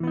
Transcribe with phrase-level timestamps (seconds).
[0.00, 0.06] All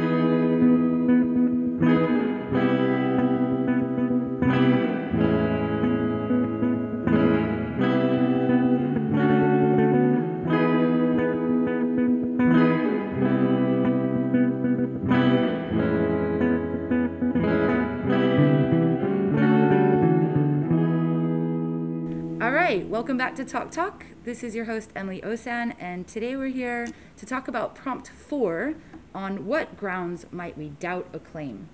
[22.51, 24.05] right, welcome back to Talk Talk.
[24.23, 26.87] This is your host, Emily Osan, and today we're here
[27.17, 28.75] to talk about prompt four
[29.13, 31.69] on what grounds might we doubt a claim.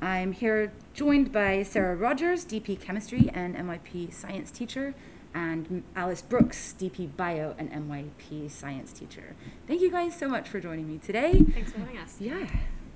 [0.00, 4.94] I'm here joined by Sarah Rogers, DP Chemistry and MYP Science teacher,
[5.34, 9.34] and Alice Brooks, DP Bio and MYP Science teacher.
[9.66, 11.42] Thank you guys so much for joining me today.
[11.52, 12.16] Thanks for having us.
[12.20, 12.46] Yeah,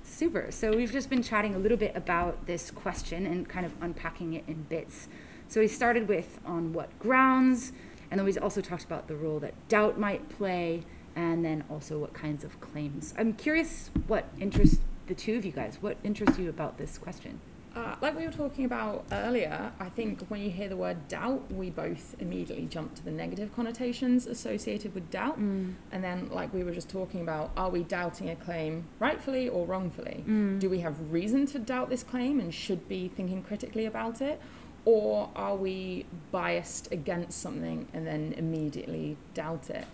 [0.03, 0.51] super.
[0.51, 4.33] So we've just been chatting a little bit about this question and kind of unpacking
[4.33, 5.07] it in bits.
[5.47, 7.71] So we started with on what grounds,
[8.11, 10.83] and then we also talked about the role that doubt might play,
[11.17, 13.13] and then also what kinds of claims.
[13.17, 15.79] I'm curious what interests the two of you guys.
[15.81, 17.41] What interests you about this question?
[17.75, 21.51] Uh, like we were talking about earlier, I think when you hear the word doubt,
[21.51, 25.39] we both immediately jump to the negative connotations associated with doubt.
[25.39, 25.73] Mm.
[25.91, 29.65] And then, like we were just talking about, are we doubting a claim rightfully or
[29.65, 30.23] wrongfully?
[30.27, 30.59] Mm.
[30.59, 34.39] Do we have reason to doubt this claim and should be thinking critically about it?
[34.85, 39.85] Or are we biased against something and then immediately doubt it?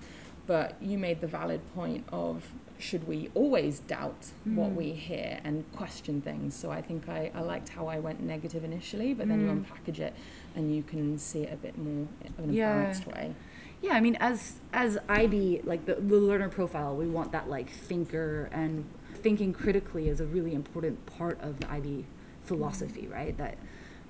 [0.45, 4.75] But you made the valid point of should we always doubt what Mm.
[4.75, 6.53] we hear and question things?
[6.53, 9.63] So I think I, I liked how I went negative initially, but then you Mm.
[9.63, 10.13] unpackage it
[10.55, 12.07] and you can see it a bit more
[12.39, 12.73] in a Yeah.
[12.73, 13.35] balanced way.
[13.81, 17.69] Yeah, I mean, as as IB, like the, the learner profile, we want that like
[17.69, 22.05] thinker and thinking critically is a really important part of the IB
[22.41, 23.37] philosophy, right?
[23.37, 23.57] That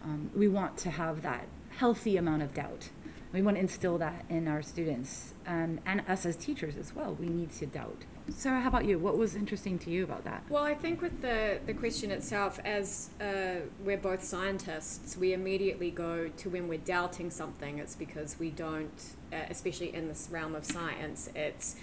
[0.03, 1.47] um, we want to have that
[1.77, 2.89] healthy amount of doubt.
[3.33, 7.17] We want to instill that in our students um, and us as teachers as well.
[7.19, 8.03] We need to doubt.
[8.29, 8.99] Sarah, how about you?
[8.99, 10.43] What was interesting to you about that?
[10.49, 15.89] Well, I think with the, the question itself, as uh, we're both scientists, we immediately
[15.89, 20.53] go to when we're doubting something, it's because we don't, uh, especially in this realm
[20.53, 21.75] of science, it's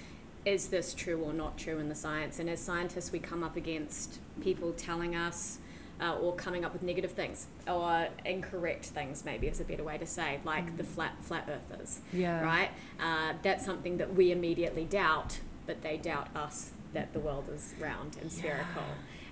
[0.44, 2.38] is this true or not true in the science?
[2.38, 5.58] And as scientists, we come up against people telling us
[6.00, 9.98] uh, or coming up with negative things or incorrect things, maybe is a better way
[9.98, 12.00] to say, like the flat flat earthers.
[12.12, 12.40] Yeah.
[12.42, 12.70] right?
[12.98, 17.74] Uh, that's something that we immediately doubt, but they doubt us that the world is
[17.78, 18.82] round and spherical.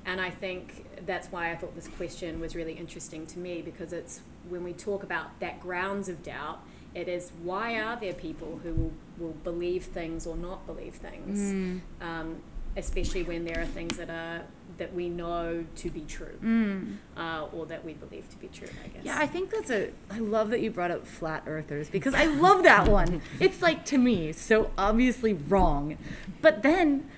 [0.06, 3.92] And I think that's why I thought this question was really interesting to me because
[3.92, 6.60] it's when we talk about that grounds of doubt,
[6.94, 11.38] it is why are there people who will, will believe things or not believe things,
[11.52, 11.80] Mm.
[12.00, 12.36] um,
[12.78, 14.42] especially when there are things that are
[14.78, 16.96] that we know to be true Mm.
[17.16, 18.68] uh, or that we believe to be true.
[18.84, 19.04] I guess.
[19.04, 19.90] Yeah, I think that's a.
[20.10, 23.20] I love that you brought up flat earthers because I love that one.
[23.40, 25.98] It's like to me so obviously wrong,
[26.40, 27.08] but then,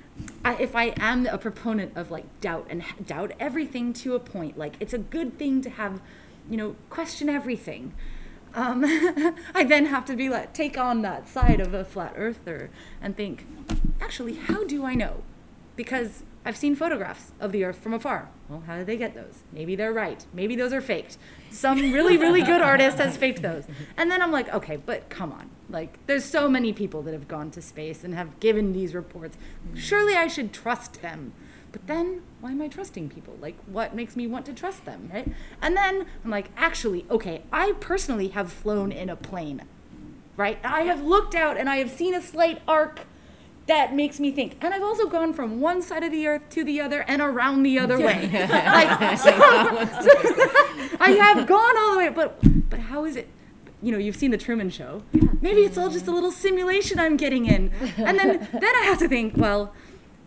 [0.43, 4.57] I, if I am a proponent of like doubt and doubt everything to a point,
[4.57, 6.01] like it's a good thing to have,
[6.49, 7.93] you know, question everything.
[8.55, 8.83] Um,
[9.55, 12.71] I then have to be like take on that side of a flat earther
[13.03, 13.47] and think,
[14.01, 15.23] actually, how do I know?
[15.81, 18.29] Because I've seen photographs of the Earth from afar.
[18.51, 19.45] Well, how did they get those?
[19.51, 20.23] Maybe they're right.
[20.35, 21.17] Maybe those are faked.
[21.51, 23.65] Some really, really good artist has faked those.
[23.97, 25.49] And then I'm like, okay, but come on.
[25.71, 29.39] Like, there's so many people that have gone to space and have given these reports.
[29.75, 31.33] Surely I should trust them.
[31.73, 33.39] But then, why am I trusting people?
[33.41, 35.33] Like, what makes me want to trust them, right?
[35.63, 39.63] And then I'm like, actually, okay, I personally have flown in a plane,
[40.37, 40.59] right?
[40.63, 43.07] I have looked out and I have seen a slight arc
[43.71, 44.57] that makes me think.
[44.61, 47.63] And I've also gone from one side of the earth to the other and around
[47.63, 48.29] the other way.
[48.33, 49.31] like, so,
[51.01, 53.29] I have gone all the way, but but how is it?
[53.81, 55.05] You know, you've seen the Truman Show.
[55.41, 58.99] Maybe it's all just a little simulation I'm getting in, and then then I have
[58.99, 59.73] to think, well,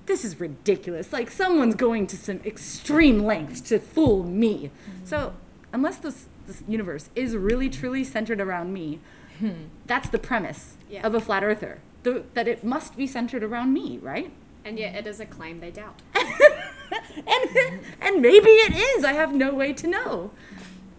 [0.05, 1.11] this is ridiculous.
[1.11, 4.71] Like someone's going to some extreme lengths to fool me.
[4.71, 5.05] Mm-hmm.
[5.05, 5.33] So
[5.73, 8.99] unless this this universe is really truly centered around me,
[9.39, 9.67] hmm.
[9.85, 11.05] that's the premise Yeah.
[11.05, 11.79] of a flat earther.
[12.03, 14.31] The, that it must be centered around me, right?
[14.65, 16.01] and yet it is a claim they doubt.
[16.15, 19.03] and and maybe it is.
[19.03, 20.31] I have no way to know.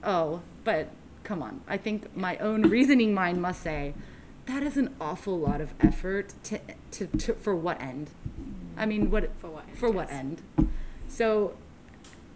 [0.03, 0.89] Oh, but
[1.23, 1.63] come on.
[1.67, 3.95] I think my own reasoning mind must say
[4.47, 6.61] that is an awful lot of effort to,
[6.91, 8.11] to, to for what end?
[8.77, 10.43] I mean, what For what end, For what end?
[11.09, 11.57] So,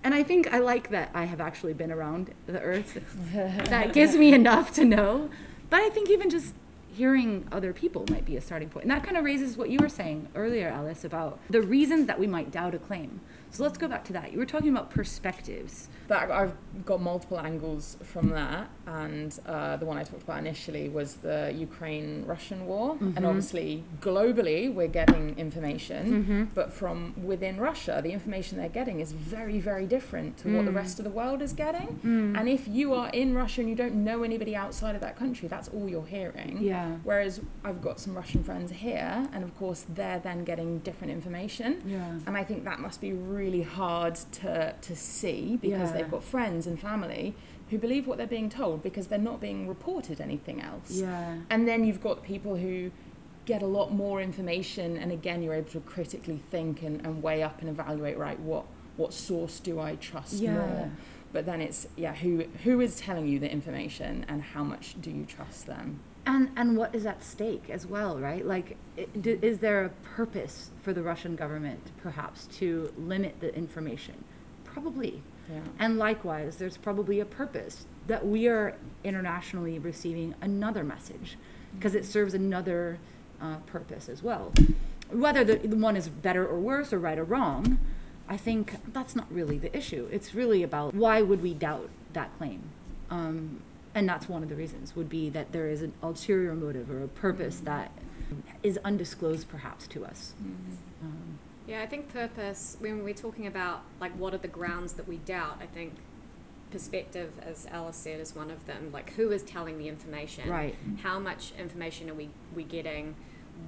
[0.03, 2.99] and I think I like that I have actually been around the earth.
[3.35, 5.29] that gives me enough to know.
[5.69, 6.55] But I think even just
[6.99, 8.83] hearing other people might be a starting point.
[8.83, 12.19] And that kind of raises what you were saying earlier, Alice, about the reasons that
[12.19, 13.21] we might doubt a claim.
[13.50, 14.33] So let's go back to that.
[14.33, 15.89] You were talking about perspectives.
[16.09, 16.55] That I've
[16.87, 21.53] got multiple angles from that, and uh, the one I talked about initially was the
[21.56, 22.95] Ukraine-Russian war.
[22.95, 23.17] Mm-hmm.
[23.17, 26.45] And obviously, globally, we're getting information, Mm-hmm.
[26.55, 30.71] but from within Russia, the information they're getting is very, very different to what the
[30.71, 30.77] Mm.
[30.83, 32.01] rest of the world is getting.
[32.39, 35.47] And if you are in Russia and you don't know anybody outside of that country,
[35.49, 36.59] that's all you're hearing.
[36.61, 36.97] Yeah.
[37.05, 41.83] Whereas I've got some Russian friends here, and of course, they're then getting different information.
[41.87, 42.19] Yeah.
[42.27, 45.93] And I think that must be really hard to, to see because Yeah.
[45.93, 47.35] they've got friends and family
[47.70, 50.90] who believe what they're being told because they're not being reported anything else.
[50.90, 51.38] Yeah.
[51.50, 52.90] And then you've got people who
[53.44, 57.43] get a lot more information, and again, you're able to critically think and, and weigh
[57.43, 58.64] up and evaluate, right, what,
[58.96, 60.55] what source do I trust Yeah.
[60.55, 60.91] more?
[61.32, 65.11] But then it's, yeah, who, who is telling you the information and how much do
[65.11, 66.00] you trust them?
[66.29, 68.45] And and what is at stake as well, right?
[68.45, 68.77] Like,
[69.15, 74.25] is there a purpose for the Russian government, perhaps, to limit the information?
[74.63, 75.23] Probably.
[75.51, 75.61] Yeah.
[75.79, 81.39] And likewise, there's probably a purpose that we are internationally receiving another message
[81.75, 82.99] because it serves another
[83.41, 84.53] uh, purpose as well.
[85.11, 87.79] Whether the, the one is better or worse or right or wrong,
[88.29, 90.07] I think that's not really the issue.
[90.13, 92.65] It's really about why would we doubt that claim?
[93.09, 93.63] Um,
[93.94, 97.02] and that's one of the reasons would be that there is an ulterior motive or
[97.02, 97.90] a purpose that
[98.62, 100.35] is undisclosed perhaps to us.
[101.02, 105.08] Um, Yeah, I think purpose, when we're talking about like what are the grounds that
[105.08, 105.94] we doubt, I think
[106.70, 108.90] perspective, as Alice said, is one of them.
[108.93, 110.49] Like who is telling the information?
[110.49, 110.75] Right.
[111.02, 113.14] How much information are we, we getting?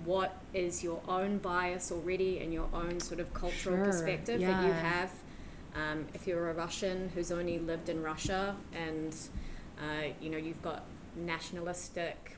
[0.05, 4.65] What is your own bias already and your own sort of cultural Sure, perspective that
[4.65, 5.13] you have?
[5.75, 9.17] Um, if you're a Russian who's only lived in Russia and
[9.81, 10.83] uh, you know you've got
[11.17, 12.37] nationalistic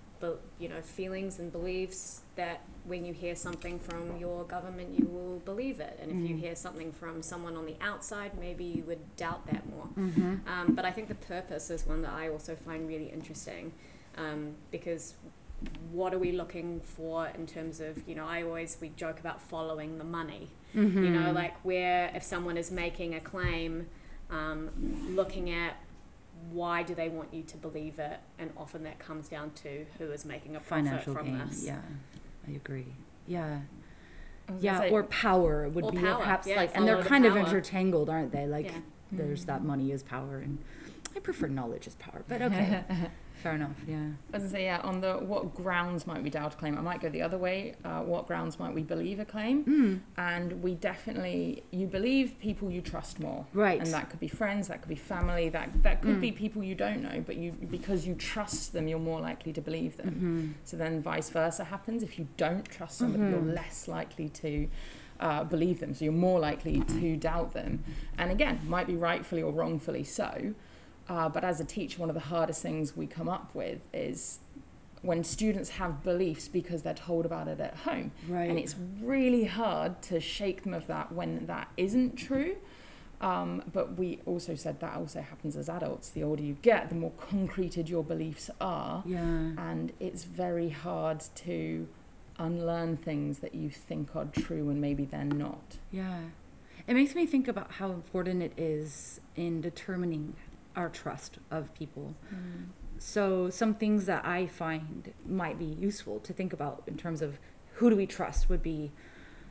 [0.61, 5.41] you know feelings and beliefs that when you hear something from your government you will
[5.41, 6.41] believe it and if you Mm.
[6.41, 10.39] hear something from someone on the outside maybe you would doubt that more mhm.
[10.47, 13.73] um, but I think the purpose is one that I also find really interesting
[14.17, 15.15] um, because
[15.91, 19.41] what are we looking for in terms of you know I always we joke about
[19.41, 21.35] following the money you know Mhm.
[21.35, 23.88] like where if someone is making a claim
[24.31, 24.71] um,
[25.21, 25.75] looking at
[26.50, 30.11] why do they want you to believe it and often that comes down to who
[30.11, 31.39] is making a profit financial from gain.
[31.39, 31.81] this Yeah,
[32.47, 32.87] I agree.
[33.27, 33.61] Yeah,
[34.49, 36.87] I was gonna yeah, say- or power would Or be power, perhaps yeah, like, and
[36.87, 37.44] they're follow the kind of power.
[37.44, 38.47] intertangled, aren't they?
[38.47, 38.79] Like, Yeah.
[39.12, 39.47] there's mm-hmm.
[39.47, 40.59] that money is power, and
[41.15, 42.83] I prefer knowledge is power, but okay,
[43.43, 43.77] fair enough.
[43.87, 43.97] Yeah,
[44.33, 47.00] As I say, yeah, on the what grounds might we doubt a claim, I might
[47.00, 47.75] go the other way.
[47.85, 49.65] Uh, what grounds might we believe a claim?
[49.65, 50.00] mm.
[50.17, 53.44] And we definitely, you believe people you trust more.
[53.53, 53.81] right.
[53.81, 56.21] And that could be friends, that could be family, that, that could Mm.
[56.21, 59.61] be people you don't know, but you because you trust them, you're more likely to
[59.61, 60.55] believe them.
[60.55, 60.69] Mhm.
[60.69, 62.03] So then vice versa happens.
[62.03, 63.31] If you don't trust somebody, Mhm.
[63.31, 64.69] you're less likely to
[65.21, 65.95] uh, believe them.
[65.95, 67.85] So you're more likely to doubt them.
[68.19, 70.53] And again, might be rightfully or wrongfully so.
[71.08, 74.38] Uh, but as a teacher, one of the hardest things we come up with is
[75.02, 78.12] when students have beliefs because they're told about it at home.
[78.28, 78.49] Right.
[78.49, 82.56] And it's really hard to shake them of that when that isn't true.
[83.20, 86.10] Um, but we also said that also happens as adults.
[86.10, 89.19] The older you get, the more concreted your beliefs are yeah.
[89.19, 91.88] and it's very hard to
[92.38, 95.78] unlearn things that you think are true and maybe they're not.
[95.93, 96.19] Yeah.
[96.87, 100.34] It makes me think about how important it is in determining
[100.77, 102.15] our trust of people.
[102.99, 107.39] So, some things that I find might be useful to think about in terms of
[107.75, 108.93] who do we trust would be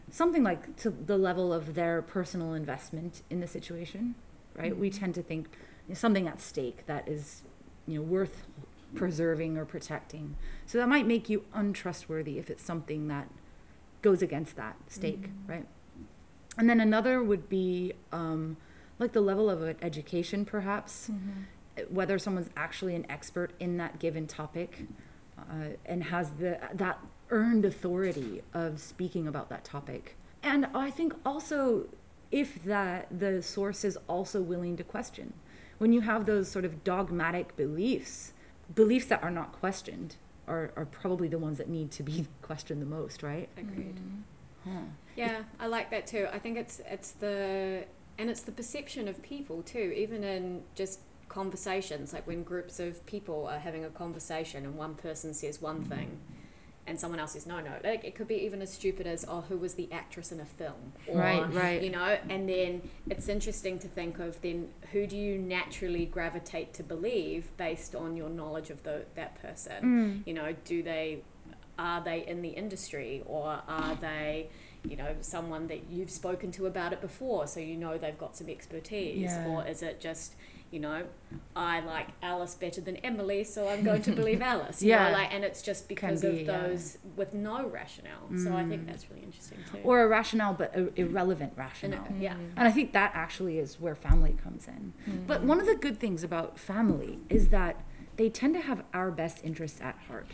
[0.10, 4.16] something like to the level of their personal investment in the situation,
[4.56, 4.76] right?
[4.78, 5.00] We Mhm.
[5.00, 5.50] tend to think
[5.94, 7.44] something at stake that is,
[7.88, 8.46] you know, worth
[8.96, 10.36] preserving or protecting.
[10.66, 13.30] So that might make you untrustworthy if it's something that
[14.02, 15.50] goes against that stake, Mhm.
[15.50, 15.68] right?
[16.58, 18.58] And then another would be um,
[19.02, 21.10] like the level of education, perhaps
[21.90, 24.86] whether someone's actually an expert in that given topic
[25.38, 27.00] uh, and has the that
[27.32, 30.16] earned authority of speaking about that topic.
[30.44, 31.88] And i think also
[32.32, 35.34] if that the source is also willing to question.
[35.80, 38.34] When you have those sort of dogmatic beliefs
[38.76, 40.16] beliefs that are not questioned
[40.48, 43.50] are, are probably the ones that need to be questioned the most right?
[43.58, 44.00] Agreed.
[44.64, 44.82] Huh.
[45.16, 46.28] Yeah, I like that too.
[46.32, 47.86] I think it's it's the
[48.22, 53.04] and it's the perception of people too, even in just conversations, like when groups of
[53.08, 56.20] people are having a conversation and one person says one thing
[56.86, 57.72] and someone else says no no.
[57.84, 60.46] Like it could be even as stupid as oh who was the actress in a
[60.46, 60.94] film?
[61.08, 61.82] Or, Right, right.
[61.82, 66.76] You know, and then it's interesting to think of then who do you naturally gravitate
[66.76, 69.82] to believe based on your knowledge of the that person?
[69.84, 70.28] Mm.
[70.28, 71.24] you know do they
[71.82, 74.50] are they in the industry or are they,
[74.84, 78.36] you know, someone that you've spoken to about it before, so you know they've got
[78.36, 79.48] some expertise, Yeah.
[79.48, 80.36] or is it just
[80.72, 81.04] you know,
[81.54, 84.82] I like Alice better than Emily, so I'm going to believe Alice.
[84.82, 85.08] Yeah.
[85.10, 86.62] know, like, and it's just because be, of yeah.
[86.62, 88.30] those with no rationale.
[88.42, 88.86] So I think Mm.
[88.88, 89.80] that's really interesting too.
[89.84, 92.06] or a rationale but a irrelevant And rationale.
[92.06, 92.36] it- yeah.
[92.56, 94.94] And I think that actually is where family comes in.
[95.28, 97.84] But one of the good things about family is that
[98.16, 100.28] they tend to have our best interests at heart.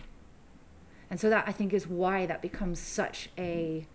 [1.10, 3.88] And so that I think is why that becomes such a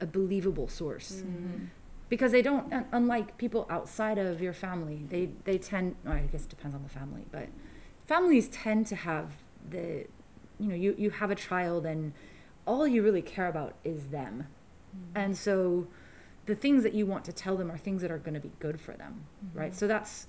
[0.00, 1.22] a believable source.
[1.26, 1.68] Mm.
[2.08, 6.44] Because they don't unlike people outside of your family, they they tend or I guess
[6.44, 7.48] it depends on the family, but
[8.06, 9.32] families tend to have
[9.68, 10.06] the
[10.58, 12.12] you know, you, you have a child and
[12.66, 14.46] all you really care about is them.
[14.96, 15.18] Mm-hmm.
[15.18, 15.86] And so
[16.46, 18.52] the things that you want to tell them are things that are going to be
[18.58, 19.58] good for them, mm-hmm.
[19.58, 19.74] right?
[19.74, 20.26] So that's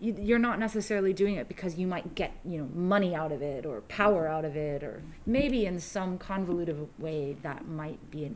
[0.00, 3.42] you, you're not necessarily doing it because you might get you know money out of
[3.42, 8.24] it or power out of it or maybe in some convoluted way that might be
[8.24, 8.30] a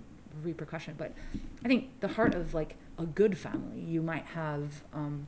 [0.44, 0.94] repercussion.
[0.98, 1.12] But
[1.64, 5.26] I think the heart of like a good family, you might have um,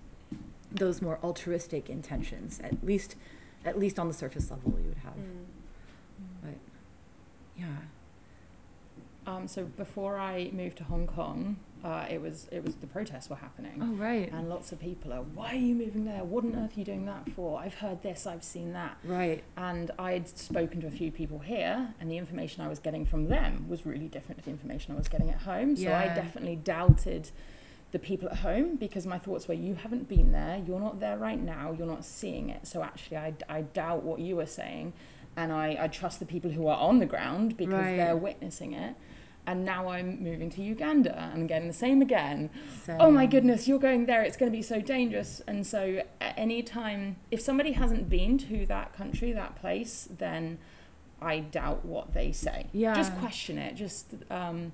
[0.72, 3.16] those more altruistic intentions, at least
[3.64, 5.14] at least on the surface level, you would have.
[5.14, 5.44] Mm.
[6.42, 6.54] But
[7.58, 7.66] yeah,
[9.26, 13.30] Um, so before I moved to Hong Kong, uh, it was it was the protests
[13.30, 13.78] were happening.
[13.82, 16.22] oh right, And lots of people are, why are you moving there?
[16.24, 17.58] What on earth are you doing that for?
[17.60, 18.98] I've heard this, I've seen that.
[19.04, 23.04] right, And I'd spoken to a few people here, and the information I was getting
[23.06, 25.76] from them was really different to the information I was getting at home.
[25.76, 27.30] So I definitely doubted
[27.92, 31.16] the people at home because my thoughts were, you haven't been there, you're not there
[31.16, 32.66] right now, you're not seeing it.
[32.66, 34.92] So actually, I, I doubt what you were saying,
[35.36, 37.96] and I, I trust the people who are on the ground because Right.
[37.96, 38.94] they're witnessing it.
[39.46, 42.50] And now I'm moving to Uganda and getting the same again
[42.84, 45.40] so, oh my goodness, you're going there, it's going to be so dangerous.
[45.48, 50.58] And so, at any time, if somebody hasn't been to that country, that place, then
[51.20, 52.66] I doubt what they say.
[52.72, 52.94] Yeah.
[52.94, 53.74] Just question it.
[53.74, 54.72] Just, um,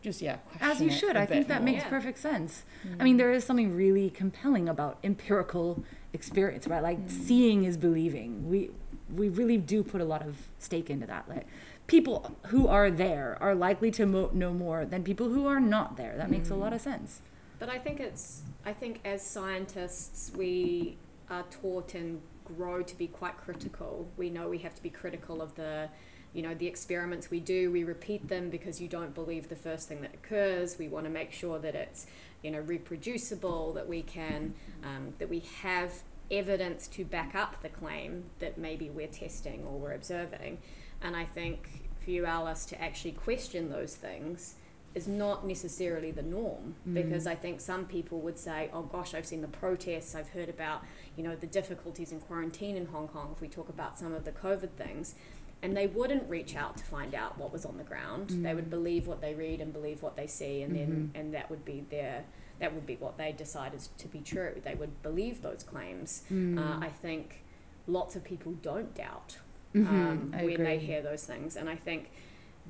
[0.00, 1.16] just yeah, question As you should.
[1.16, 1.72] I think that more.
[1.72, 1.90] makes Yeah.
[1.90, 2.64] perfect sense.
[2.84, 3.02] I Mm.
[3.02, 6.82] mean, there is something really compelling about empirical experience, right?
[6.82, 7.10] Like Mm.
[7.10, 8.48] seeing is believing.
[8.48, 8.70] We
[9.14, 11.26] we really do put a lot of stake into that.
[11.30, 11.46] Like
[11.88, 15.96] people who are there are likely to mo- know more than people who are not
[15.96, 16.14] there.
[16.16, 17.22] That makes a lot of sense.
[17.58, 20.96] But I think it's I think as scientists we
[21.28, 24.08] are taught and grow to be quite critical.
[24.16, 25.88] We know we have to be critical of the
[26.34, 29.88] you know the experiments we do we repeat them because you don't believe the first
[29.88, 32.06] thing that occurs we want to make sure that it's
[32.42, 34.52] you know reproducible that we can
[34.84, 39.78] um, that we have evidence to back up the claim that maybe we're testing or
[39.78, 40.58] we're observing
[41.02, 44.54] and i think for you alice to actually question those things
[44.94, 49.26] is not necessarily the norm because I think some people would say, "Oh gosh, I've
[49.26, 50.14] seen the protests.
[50.14, 50.82] I've heard about
[51.16, 54.24] you know the difficulties in quarantine in Hong Kong." If we talk about some of
[54.24, 55.14] the COVID things,
[55.62, 58.30] and they wouldn't reach out to find out what was on the ground.
[58.30, 61.50] They would believe what they read and believe what they see, and then and that
[61.50, 62.24] would be their
[62.58, 64.60] that would be what they decided to be true.
[64.64, 66.22] They would believe those claims.
[66.32, 66.58] Mm.
[66.58, 67.44] Uh, I think
[67.86, 69.38] lots of people don't doubt
[69.74, 72.10] Mhm, um, when they hear those things, and I think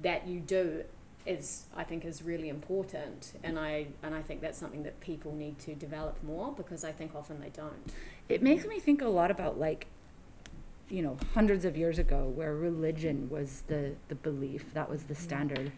[0.02, 0.84] that you do
[1.26, 5.32] is I think is really important, and I and I think that's something that people
[5.34, 7.92] need to develop more because I think often they don't.
[8.28, 9.86] It makes me think a lot about like
[10.88, 15.14] you know hundreds of years ago where religion was the the belief that was the
[15.14, 15.72] standard.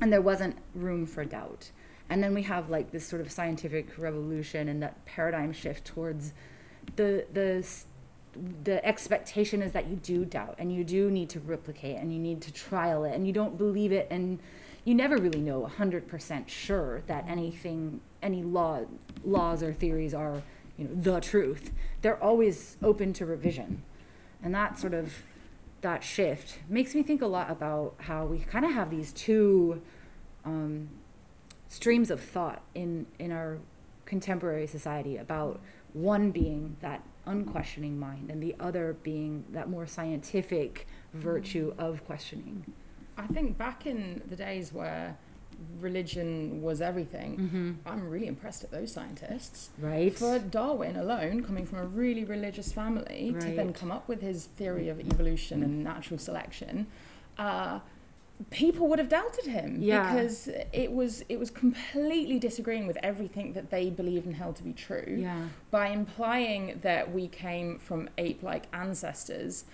[0.00, 1.70] And there wasn't room for doubt.
[2.08, 6.32] And then we have like this sort of scientific revolution and that paradigm shift towards
[6.96, 7.66] the the
[8.64, 12.18] the expectation is that you do doubt and you do need to replicate and you
[12.18, 14.38] need to trial it and you don't believe it and
[14.84, 18.80] you never really know 100% sure that anything any law
[19.24, 20.42] laws or theories are
[20.76, 21.72] you know the truth.
[22.02, 23.82] They're always open to revision.
[24.42, 25.12] And that sort of
[25.80, 29.82] that shift makes me think a lot about how we kind of have these two
[30.44, 30.88] um,
[31.68, 33.58] streams of thought in in our
[34.04, 35.60] contemporary society about
[35.92, 42.64] one being that unquestioning mind and the other being that more scientific virtue of questioning
[43.18, 45.16] I think back in the days where
[45.80, 47.72] religion was everything, mm-hmm.
[47.86, 49.70] I'm really impressed at those scientists.
[49.78, 54.20] right For Darwin alone, coming from a really religious family, to then come up with
[54.20, 56.88] his theory of evolution and natural selection,
[57.38, 57.80] uh,
[58.50, 60.12] people would have doubted him Yeah.
[60.12, 64.62] because it was it was completely disagreeing with everything that they believed and held to
[64.62, 65.16] be true.
[65.18, 69.64] yeah By implying that we came from ape-like ancestors.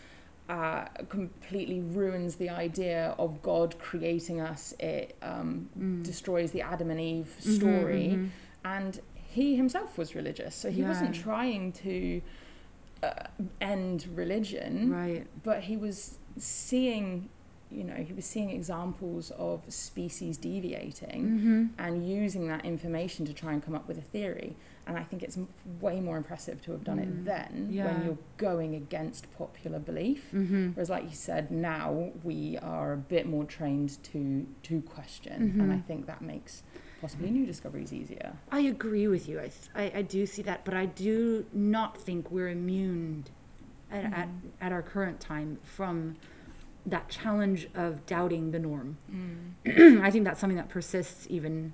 [0.48, 4.74] Uh, completely ruins the idea of God creating us.
[4.78, 6.02] It um, Mm.
[6.02, 8.28] destroys the Adam and Eve Mhm, story mhm.
[8.64, 12.20] and he himself was religious so he wasn't trying to
[13.02, 13.12] uh,
[13.60, 17.28] end religion right but he was seeing
[17.72, 21.64] you know, he was seeing examples of species deviating Mm-hmm.
[21.78, 24.54] and using that information to try and come up with a theory.
[24.86, 25.48] And I think it's m-
[25.80, 27.02] way more impressive to have done Mm.
[27.02, 27.84] it then Yeah.
[27.86, 30.30] when you're going against popular belief.
[30.32, 30.70] Mm-hmm.
[30.74, 35.72] Whereas, like you said, now we are a bit more trained to to question, and
[35.72, 35.84] I Mhm.
[35.86, 36.62] think that makes
[37.00, 38.32] possibly new discoveries easier.
[38.50, 39.40] I agree with you.
[39.40, 43.24] I, I, I do see that, but I do not think we're immune
[43.90, 44.50] at, at, Mhm.
[44.60, 46.16] at our current time from
[46.86, 48.96] that challenge of doubting the norm.
[49.10, 50.02] Mm.
[50.04, 51.72] I think that's something that persists even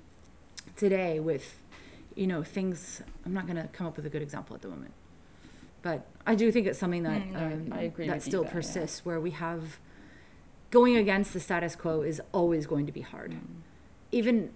[0.75, 1.61] today with,
[2.15, 3.01] you know, things.
[3.25, 4.93] I'm not going to come up with a good example at the moment,
[5.81, 8.51] but I do think it's something that Mm, um, I agree that still yeah.
[8.51, 9.79] persists, where we have
[10.71, 13.31] going against the status quo is always going to be hard.
[13.31, 13.61] Mm.
[14.11, 14.51] Even,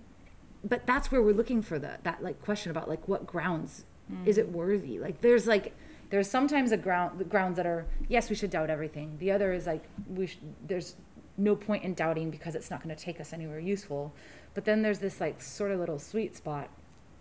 [0.63, 3.85] but that's where we're looking for the that like question about like what grounds
[4.25, 4.99] is it worthy?
[4.99, 5.73] Like there's like
[6.13, 9.15] there's sometimes a ground the grounds that are yes we should doubt everything.
[9.17, 10.93] The other is like we sh- there's
[11.37, 14.13] no point in doubting because it's not going to take us anywhere useful.
[14.53, 16.69] But then there's this like sort of little sweet spot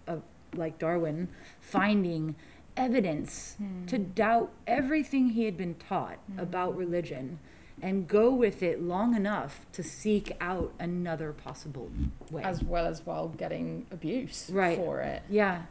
[0.06, 0.20] of
[0.54, 2.34] like Darwin finding
[2.76, 3.86] evidence Hmm.
[3.86, 7.38] to doubt everything he had been taught about religion
[7.80, 11.90] and go with it long enough to seek out another possible
[12.30, 12.42] way.
[12.42, 14.76] as well as while getting abuse Right.
[14.76, 15.22] for it.
[15.30, 15.62] Yeah.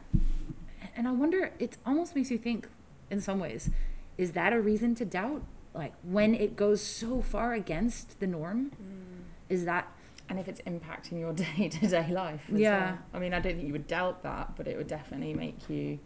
[0.96, 2.68] And I wonder, it almost makes you think,
[3.12, 3.70] in some ways,
[4.18, 5.42] is that a reason to doubt?
[5.74, 8.72] Like, when it goes so far against the norm?
[8.72, 9.22] Mm.
[9.48, 9.86] Is that,
[10.28, 12.44] And if it's impacting your day to day life.
[12.50, 12.92] Yeah.
[12.92, 12.98] well.
[13.14, 15.98] I mean, I don't think you would doubt that, but it would definitely make you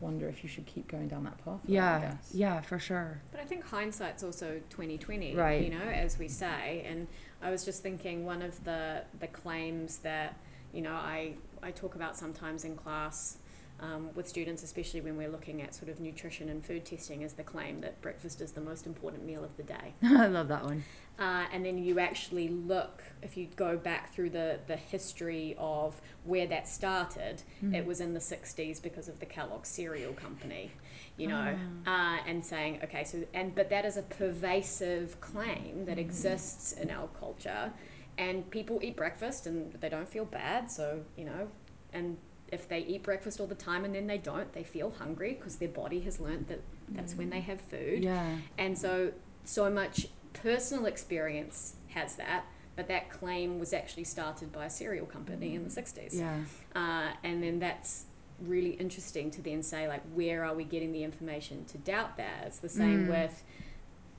[0.00, 1.60] wonder if you should keep going down that path.
[1.68, 2.30] I yeah, guess.
[2.34, 3.20] yeah, for sure.
[3.32, 5.62] But I think hindsight's also twenty twenty, Right.
[5.64, 6.84] You know, as we say.
[6.86, 7.06] And
[7.42, 10.36] I was just thinking one of the the claims that
[10.72, 13.38] you know I I talk about sometimes in class.
[13.82, 17.32] Um, with students, especially when we're looking at sort of nutrition and food testing, is
[17.32, 19.94] the claim that breakfast is the most important meal of the day.
[20.02, 20.84] I love that one.
[21.18, 26.00] Uh, and then you actually look, if you go back through the, the history of
[26.24, 27.42] where that started,
[27.74, 30.70] it was in the 60s because of the Kellogg cereal company,
[31.18, 35.98] you know, uh, and saying, okay, so, and, but that is a pervasive claim that
[35.98, 37.72] exists in our culture.
[38.16, 41.48] And people eat breakfast and they don't feel bad, so, you know,
[41.92, 42.16] and
[42.52, 45.56] if they eat breakfast all the time and then they don't, they feel hungry because
[45.56, 48.02] their body has learnt that that's when they have food.
[48.02, 48.36] Yeah.
[48.58, 49.12] And so,
[49.44, 52.44] so much personal experience has that,
[52.76, 56.14] but that claim was actually started by a cereal company in the 60s.
[56.18, 56.40] Yeah.
[56.74, 58.06] Uh, and then that's
[58.40, 62.44] really interesting to then say, like, where are we getting the information to doubt that?
[62.46, 63.10] It's the same Mm.
[63.10, 63.44] with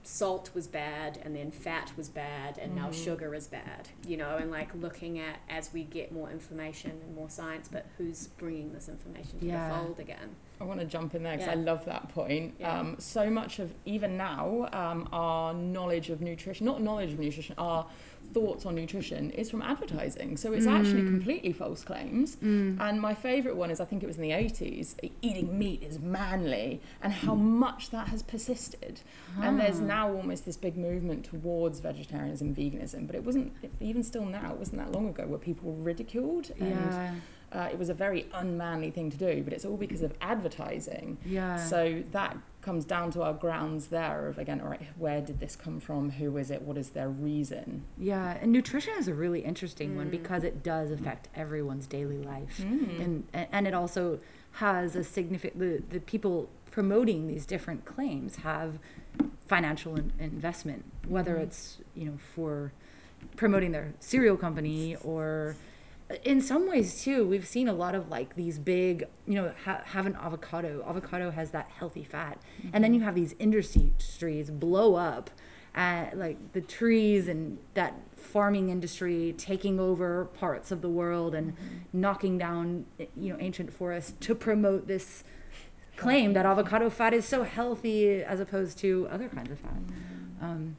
[0.03, 3.03] salt was bad and then fat was bad and now Mm-hmm.
[3.03, 7.15] sugar is bad you know and like looking at as we get more information and
[7.15, 9.69] more science but who's bringing this information to Yeah.
[9.69, 12.53] the fold again I want to jump in there because I love that point.
[12.59, 12.79] Yeah.
[12.79, 17.55] Um, so much of even now, um, our knowledge of nutrition, not knowledge of nutrition,
[17.57, 17.87] our
[18.33, 20.37] thoughts on nutrition is from advertising.
[20.37, 21.07] So it's actually mm.
[21.07, 22.37] completely false claims.
[22.37, 22.79] Mm.
[22.79, 25.99] And my favourite one is I think it was in the 80s eating meat is
[25.99, 27.39] manly, and how mm.
[27.39, 29.01] much that has persisted.
[29.41, 29.85] And there's ah.
[29.85, 34.51] now almost this big movement towards vegetarianism and veganism, but it wasn't, even still now,
[34.51, 36.51] it wasn't that long ago where people were ridiculed.
[36.59, 37.15] And Yeah.
[37.51, 41.17] uh, it was a very unmanly thing to do, but it's all because of advertising.
[41.25, 41.57] Yeah.
[41.57, 45.55] So that comes down to our grounds there of again, all right, where did this
[45.55, 46.11] come from?
[46.11, 46.61] Who is it?
[46.61, 47.83] What is their reason?
[47.97, 50.11] Yeah, and nutrition is a really interesting one mm.
[50.11, 52.99] because it does affect everyone's daily life, mm.
[52.99, 54.19] and and it also
[54.53, 55.59] has a significant.
[55.59, 58.79] The, the people promoting these different claims have
[59.47, 61.43] financial in, investment, whether mm.
[61.43, 62.71] it's you know for
[63.35, 65.55] promoting their cereal company or
[66.23, 69.81] in some ways too we've seen a lot of like these big you know ha-
[69.85, 70.83] have an avocado.
[70.87, 72.41] Avocado has that healthy fat.
[72.73, 75.29] And then you have these industries blow up
[75.75, 81.55] uh, like the trees and that farming industry taking over parts of the world and
[81.93, 85.23] knocking down you know ancient forests to promote this
[85.95, 89.79] claim that avocado fat is so healthy as opposed to other kinds of fat.
[90.41, 90.75] Um,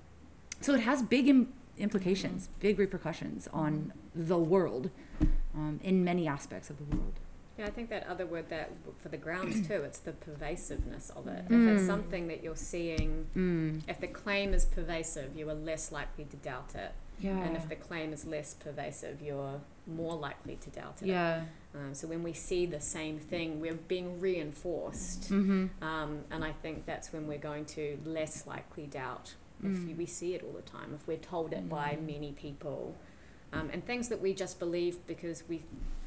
[0.61, 4.91] so it has big Im- implications big repercussions on the world
[5.55, 7.15] um, in many aspects of the world
[7.59, 11.27] Yeah, I think that other word that for the grounds too, it's the pervasiveness of
[11.29, 11.45] it.
[11.47, 11.75] If Mm.
[11.77, 16.37] it's something that you're seeing, if the claim is pervasive, you are less likely to
[16.37, 16.93] doubt it.
[17.21, 21.09] yeah And if the claim is less pervasive, you're more likely to doubt it.
[21.09, 25.31] yeah Um, so when we see the same thing, we're being reinforced.
[25.31, 25.67] mm-hmm.
[25.85, 29.97] Um, and I think that's when we're going to less likely doubt if Mm.
[29.97, 32.95] we see it all the time, if we're told it by many people.
[33.55, 35.63] Um, and things that we just believe because we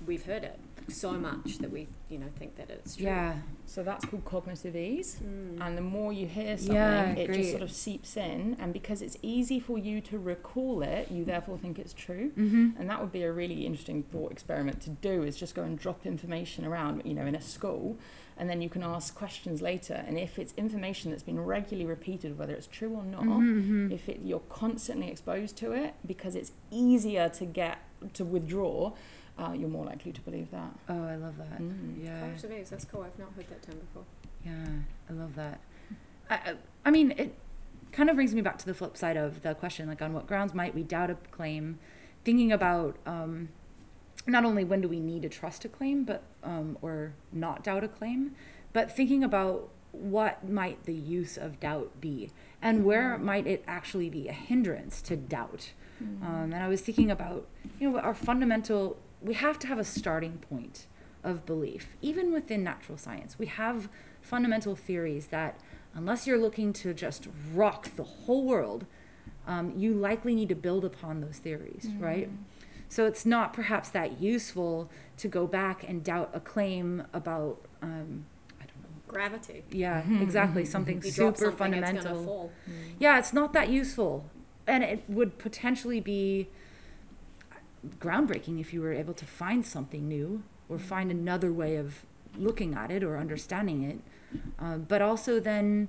[0.05, 0.59] we've heard it.
[0.87, 3.05] so much that we, you know, think that it's true.
[3.07, 3.37] Yeah.
[3.65, 5.17] So that's called cognitive ease.
[5.23, 5.59] Mm.
[5.59, 8.55] And the more you hear something, Yeah, it just sort of seeps in.
[8.59, 12.29] And because it's easy for you to recall it, you therefore think it's true.
[12.37, 12.71] Mm-hmm.
[12.79, 15.79] And that would be a really interesting thought experiment to do is just go and
[15.79, 17.97] drop information around, you know, in a school.
[18.37, 20.03] And then you can ask questions later.
[20.07, 23.91] And if it's information that's been regularly repeated, whether it's true or not, Mm-hmm.
[23.91, 27.77] if it, you're constantly exposed to it, because it's easier to get
[28.13, 28.91] to withdraw,
[29.39, 30.69] uh, you're more likely to believe that.
[30.89, 31.61] Oh, I love that.
[31.61, 32.03] Mm.
[32.03, 32.19] Yeah.
[32.21, 33.03] Cognitive ease, that's cool.
[33.03, 34.03] I've not heard that term before.
[34.45, 34.65] Yeah,
[35.09, 35.59] I love that.
[36.29, 36.55] I, I-
[36.87, 37.33] I mean, it
[37.93, 40.27] kind of brings me back to the flip side of the question, like on what
[40.27, 41.79] grounds might we doubt a claim?
[42.25, 43.49] Thinking about um,
[44.27, 47.83] not only when do we need to trust a claim, but um, or not doubt
[47.83, 48.35] a claim,
[48.71, 52.29] but thinking about what might the use of doubt be,
[52.61, 55.71] and where might it actually be a hindrance to doubt.
[56.21, 57.47] Um, and I was thinking about,
[57.79, 58.97] you know, our fundamental.
[59.21, 60.87] We have to have a starting point
[61.23, 63.39] of belief, even within natural science.
[63.39, 63.89] We have
[64.21, 65.59] fundamental theories that,
[65.93, 68.85] unless you're looking to just rock the whole world,
[69.47, 72.29] um, you likely need to build upon those theories, right?
[72.89, 78.25] So it's not perhaps that useful to go back and doubt a claim about, um,
[78.61, 78.89] I don't know.
[79.07, 79.63] Gravity.
[79.71, 80.63] Yeah, mm-hmm, mm-hmm, exactly.
[80.63, 80.71] Mm-hmm.
[80.71, 82.25] Something You super something, it's fundamental.
[82.25, 82.77] gonna.
[82.77, 82.95] Mm.
[82.99, 84.29] Yeah, it's not that useful.
[84.67, 86.47] And it would potentially be
[87.99, 90.81] groundbreaking if you were able to find something new or mm.
[90.81, 92.05] find another way of
[92.37, 93.99] looking at it or understanding it.
[94.59, 95.87] Um, but also then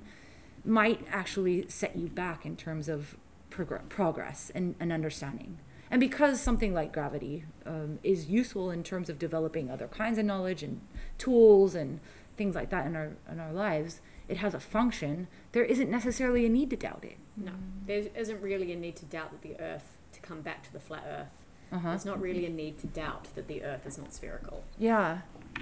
[0.63, 3.17] might actually set you back in terms of
[3.49, 5.57] progr- progress and, and understanding.
[5.89, 10.25] And because something like gravity um, is useful in terms of developing other kinds of
[10.25, 10.81] knowledge and
[11.17, 11.99] tools and
[12.35, 15.27] things like that in our in our lives, it has a function.
[15.53, 17.17] There isn't necessarily a need to doubt it.
[17.37, 17.51] No,
[17.85, 20.79] there isn't really a need to doubt that the Earth, to come back to the
[20.79, 21.89] flat Earth, Uh-huh.
[21.89, 25.19] there's not really a need to doubt that the Earth is not spherical, Yeah,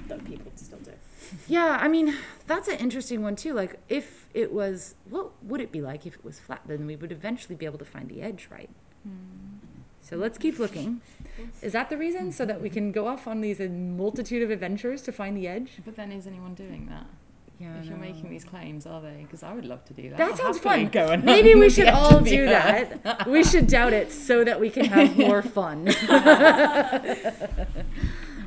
[0.08, 0.92] though people still do.
[1.48, 1.78] yeah.
[1.80, 2.16] I mean,
[2.48, 3.54] that's an interesting one too.
[3.54, 6.62] Like, if it was, what would it be like if it was flat?
[6.66, 8.70] Then we would eventually be able to find the edge, right?
[10.08, 11.02] So let's keep looking.
[11.63, 12.32] Is that the reason?
[12.32, 15.72] So that we can go off on these multitude of adventures to find the edge?
[15.84, 17.08] But then is anyone doing that?
[17.60, 17.80] Yeah.
[17.80, 19.22] if you're making these claims, are they?
[19.24, 20.18] Because I would love to do that.
[20.18, 20.89] That I'll sounds fun.
[20.89, 23.02] Go Maybe we should all do earth.
[23.04, 23.28] that.
[23.28, 25.88] We should doubt it so that we can have more fun.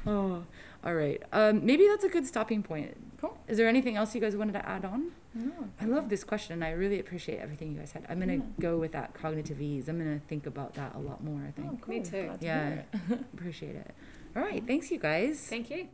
[0.07, 0.45] oh,
[0.85, 1.23] all right.
[1.33, 2.97] Um, maybe that's a good stopping point.
[3.21, 3.37] Cool.
[3.49, 5.13] Is there anything else you guys wanted to add on?
[5.39, 5.53] No.
[5.81, 6.55] I love this question.
[6.55, 8.05] and I really appreciate everything you guys said.
[8.09, 8.43] I'm gonna Yeah.
[8.61, 9.89] go with that cognitive ease.
[9.89, 11.41] I'm gonna think about that a lot more.
[11.41, 11.69] I oh, think.
[11.73, 11.95] Oh, cool.
[11.95, 12.25] Me too.
[12.25, 12.69] Glad Yeah.
[12.69, 13.21] hear it.
[13.35, 13.91] Appreciate it.
[14.37, 14.65] All right.
[14.67, 15.41] Thanks, you guys.
[15.49, 15.89] Thank you.